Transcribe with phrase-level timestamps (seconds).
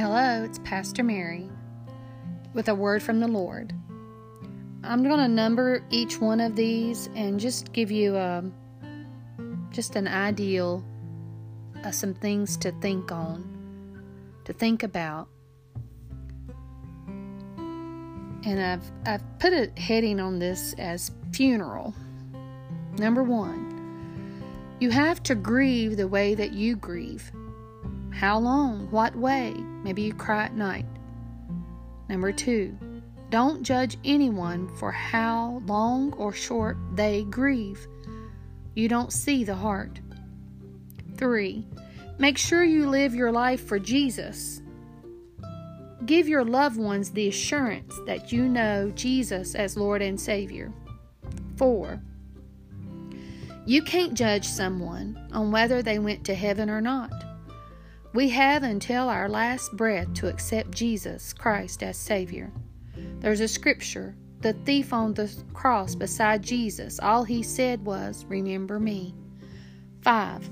[0.00, 1.46] Hello, it's Pastor Mary
[2.54, 3.74] with a word from the Lord.
[4.82, 8.42] I'm going to number each one of these and just give you a
[9.70, 10.82] just an ideal
[11.84, 13.44] of some things to think on,
[14.46, 15.28] to think about.
[17.06, 21.94] And I've I've put a heading on this as funeral.
[22.96, 24.78] Number 1.
[24.80, 27.30] You have to grieve the way that you grieve.
[28.12, 28.90] How long?
[28.90, 29.52] What way?
[29.82, 30.86] Maybe you cry at night.
[32.08, 32.76] Number two,
[33.30, 37.86] don't judge anyone for how long or short they grieve.
[38.74, 40.00] You don't see the heart.
[41.16, 41.66] Three,
[42.18, 44.62] make sure you live your life for Jesus.
[46.06, 50.72] Give your loved ones the assurance that you know Jesus as Lord and Savior.
[51.56, 52.02] Four,
[53.66, 57.12] you can't judge someone on whether they went to heaven or not.
[58.12, 62.52] We have until our last breath to accept Jesus Christ as Savior.
[63.20, 68.80] There's a scripture the thief on the cross beside Jesus, all he said was, Remember
[68.80, 69.14] me.
[70.00, 70.50] 5.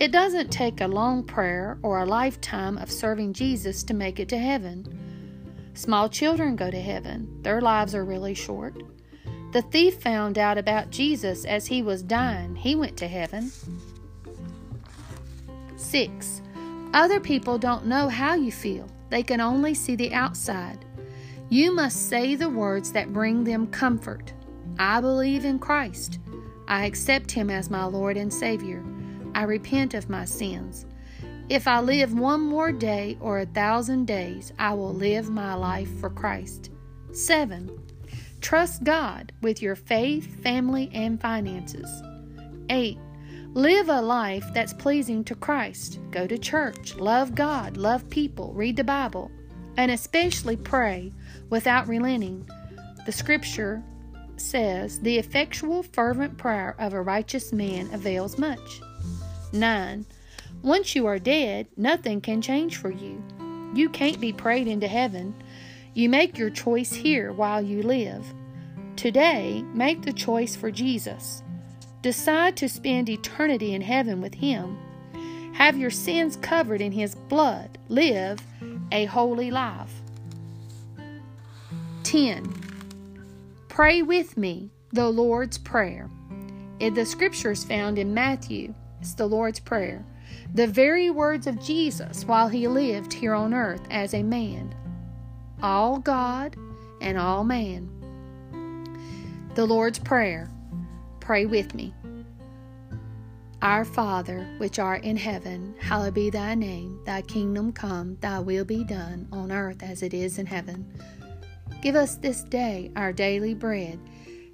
[0.00, 4.28] It doesn't take a long prayer or a lifetime of serving Jesus to make it
[4.30, 4.84] to heaven.
[5.74, 8.82] Small children go to heaven, their lives are really short.
[9.52, 13.52] The thief found out about Jesus as he was dying, he went to heaven.
[15.76, 16.42] 6.
[16.94, 20.84] Other people don't know how you feel, they can only see the outside.
[21.50, 24.32] You must say the words that bring them comfort.
[24.78, 26.20] I believe in Christ.
[26.68, 28.82] I accept Him as my Lord and Savior.
[29.34, 30.86] I repent of my sins.
[31.48, 35.92] If I live one more day or a thousand days, I will live my life
[35.98, 36.70] for Christ.
[37.12, 37.76] 7.
[38.40, 41.90] Trust God with your faith, family, and finances.
[42.70, 42.98] 8.
[43.54, 46.00] Live a life that's pleasing to Christ.
[46.10, 49.30] Go to church, love God, love people, read the Bible,
[49.76, 51.12] and especially pray
[51.50, 52.50] without relenting.
[53.06, 53.80] The scripture
[54.36, 58.80] says, The effectual, fervent prayer of a righteous man avails much.
[59.52, 60.04] 9.
[60.62, 63.22] Once you are dead, nothing can change for you.
[63.72, 65.32] You can't be prayed into heaven.
[65.94, 68.26] You make your choice here while you live.
[68.96, 71.44] Today, make the choice for Jesus.
[72.04, 74.76] Decide to spend eternity in heaven with Him.
[75.54, 77.78] Have your sins covered in His blood.
[77.88, 78.40] Live
[78.92, 80.02] a holy life.
[82.02, 82.52] 10.
[83.68, 86.10] Pray with me the Lord's Prayer.
[86.78, 90.04] In the scriptures found in Matthew, it's the Lord's Prayer.
[90.52, 94.74] The very words of Jesus while he lived here on earth as a man.
[95.62, 96.54] All God
[97.00, 97.88] and all man.
[99.54, 100.50] The Lord's Prayer.
[101.24, 101.94] Pray with me.
[103.62, 107.00] Our Father, which art in heaven, hallowed be thy name.
[107.06, 110.86] Thy kingdom come, thy will be done, on earth as it is in heaven.
[111.80, 113.98] Give us this day our daily bread,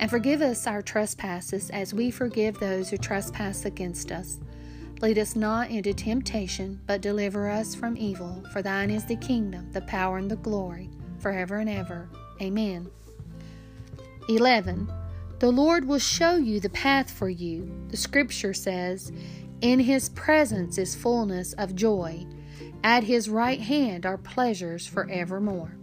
[0.00, 4.40] and forgive us our trespasses as we forgive those who trespass against us.
[5.00, 8.42] Lead us not into temptation, but deliver us from evil.
[8.52, 10.90] For thine is the kingdom, the power, and the glory,
[11.20, 12.08] forever and ever.
[12.42, 12.90] Amen.
[14.28, 14.90] 11.
[15.38, 17.70] The Lord will show you the path for you.
[17.88, 19.12] The scripture says,
[19.60, 22.26] In his presence is fullness of joy.
[22.82, 25.76] At his right hand are pleasures forevermore.